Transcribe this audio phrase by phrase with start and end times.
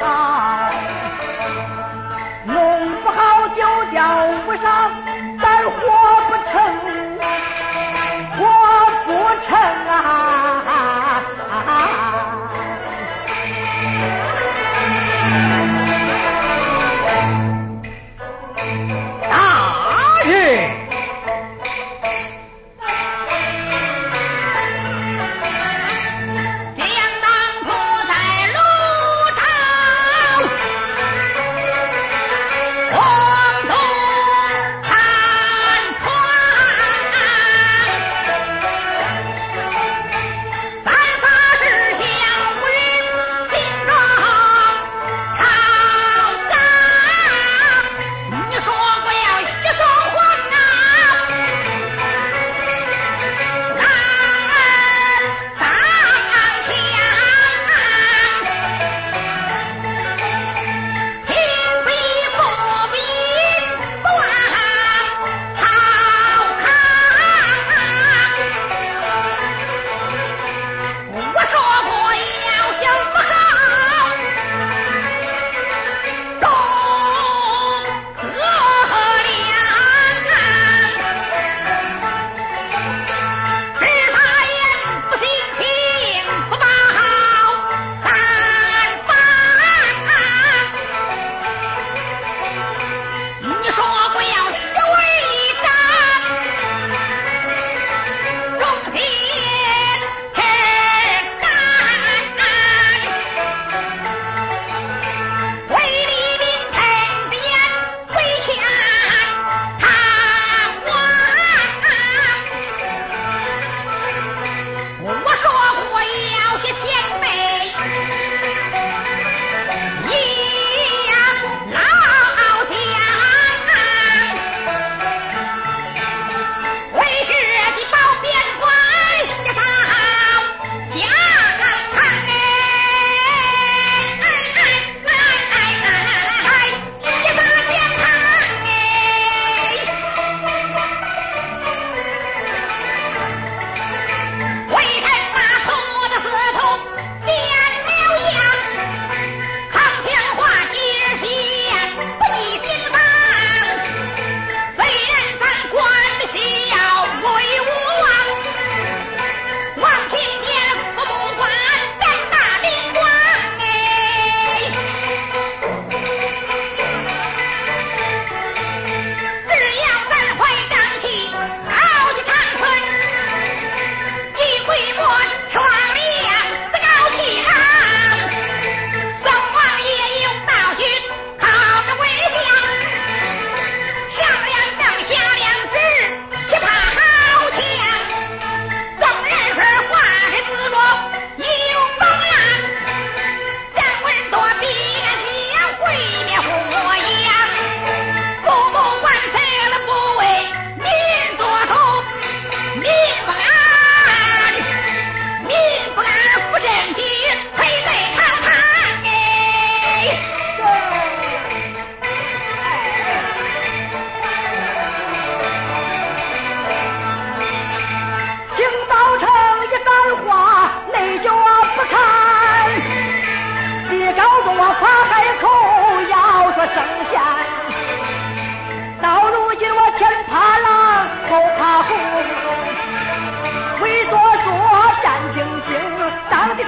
[0.00, 0.70] 好
[2.46, 4.87] 弄不好就叫不上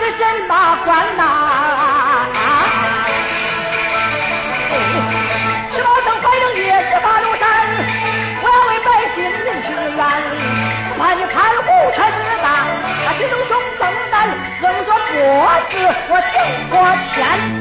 [0.00, 2.28] 是什么官哪啊
[5.74, 7.44] 是老僧反正也只八路山
[8.40, 10.00] 我要为百姓民除冤
[10.88, 12.48] 不怕你贪污确实大
[13.18, 14.16] 只能从东南
[14.58, 15.20] 横着脖
[15.68, 15.72] 子
[16.08, 16.74] 我顶过
[17.14, 17.59] 天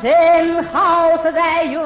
[0.00, 1.80] 身后是在云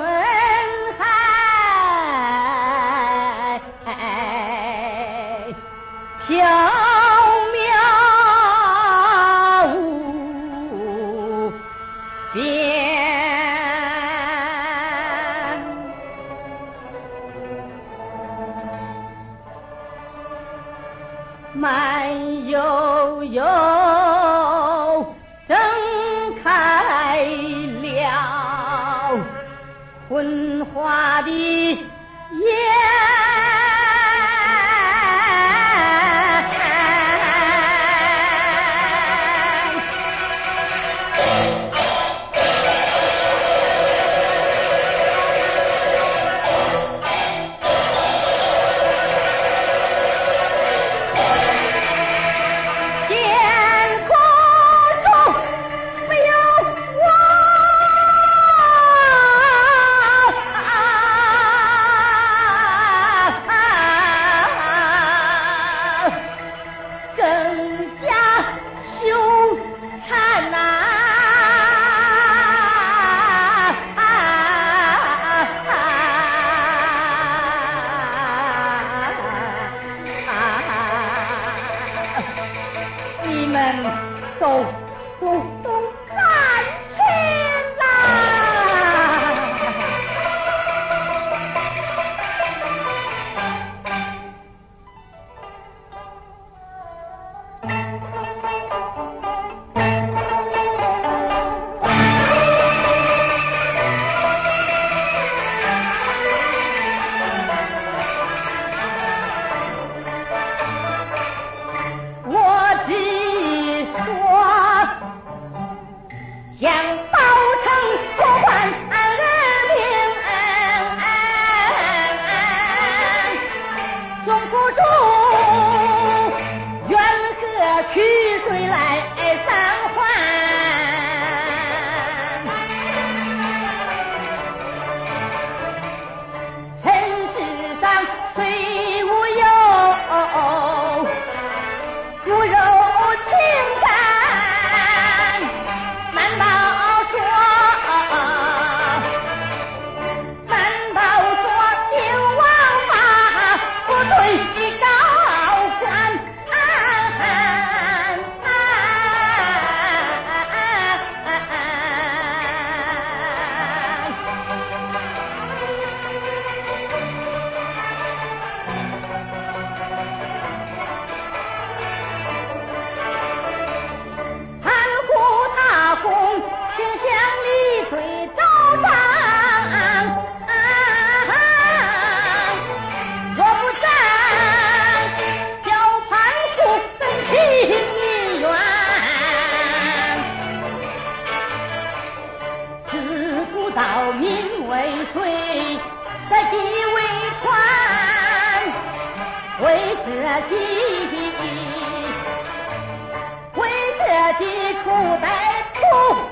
[203.55, 203.69] 为
[203.99, 204.03] 社
[204.39, 204.45] 稷
[204.83, 204.89] 出
[205.21, 205.29] 在
[205.75, 206.32] 土。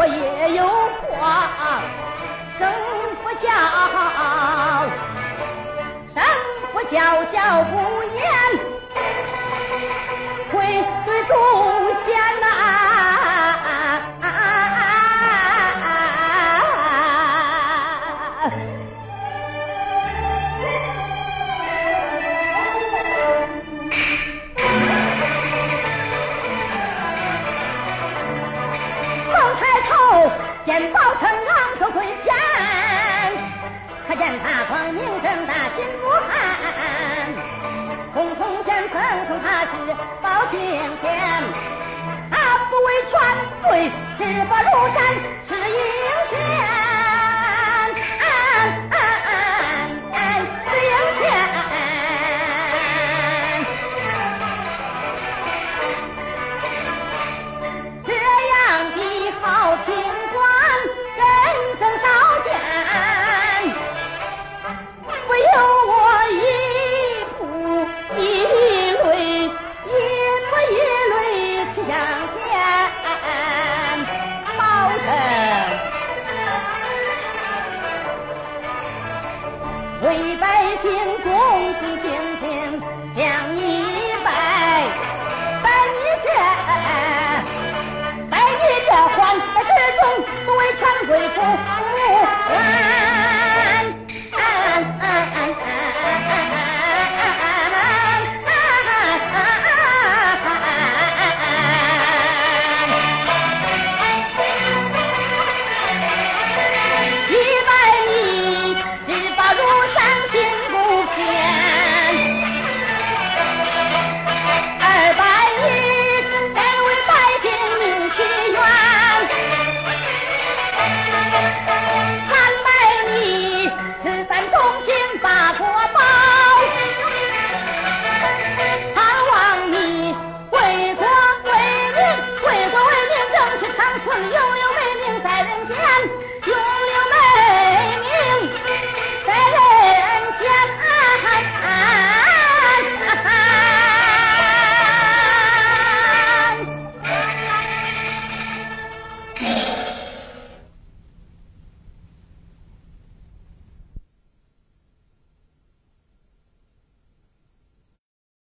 [0.00, 0.62] 我也有
[1.18, 1.82] 话，
[2.56, 2.62] 生
[3.20, 3.50] 不教，
[6.14, 6.22] 生
[6.72, 7.74] 不教教不
[8.14, 8.22] 严，
[10.52, 10.54] 会
[11.04, 11.34] 对忠
[12.04, 12.06] 贤
[12.40, 12.47] 呐。
[34.92, 36.32] 名声大心武汉
[38.14, 39.70] 红铜钱曾称他是
[40.22, 40.58] 包青
[41.00, 41.08] 天。
[42.30, 43.12] 他不畏权
[43.62, 44.96] 贵是不如山
[45.48, 45.78] 是一
[80.00, 80.46] 为百
[80.80, 80.88] 姓
[81.24, 81.28] 公
[81.80, 82.06] 平竞
[82.40, 82.46] 争，
[83.16, 83.24] 将
[83.56, 83.60] 你
[84.24, 84.26] 拜，
[85.60, 86.26] 拜你这，
[88.30, 89.38] 拜你这皇室
[90.00, 90.02] 中，
[90.46, 91.44] 不为权贵不服。
[92.54, 92.97] 啊